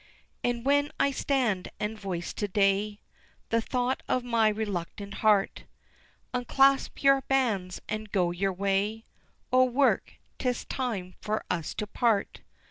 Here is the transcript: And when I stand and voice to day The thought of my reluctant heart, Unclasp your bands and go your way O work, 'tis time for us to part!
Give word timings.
And 0.43 0.65
when 0.65 0.91
I 0.99 1.11
stand 1.11 1.69
and 1.79 1.95
voice 1.95 2.33
to 2.33 2.47
day 2.47 2.99
The 3.49 3.61
thought 3.61 4.01
of 4.09 4.23
my 4.23 4.47
reluctant 4.49 5.13
heart, 5.21 5.65
Unclasp 6.33 7.03
your 7.03 7.21
bands 7.27 7.79
and 7.87 8.11
go 8.11 8.31
your 8.31 8.51
way 8.51 9.05
O 9.53 9.63
work, 9.63 10.13
'tis 10.39 10.65
time 10.65 11.13
for 11.21 11.45
us 11.51 11.75
to 11.75 11.85
part! 11.85 12.41